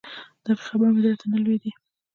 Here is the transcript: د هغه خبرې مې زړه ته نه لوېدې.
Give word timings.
د 0.43 0.45
هغه 0.49 0.63
خبرې 0.67 0.89
مې 0.93 0.99
زړه 1.03 1.13
ته 1.19 1.25
نه 1.33 1.39
لوېدې. 1.43 1.71